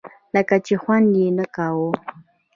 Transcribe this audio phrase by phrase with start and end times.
[0.35, 1.89] لکه چې خوند یې نه کاوه.